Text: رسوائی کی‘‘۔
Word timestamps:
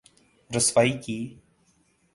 رسوائی 0.55 0.97
کی‘‘۔ 0.97 1.19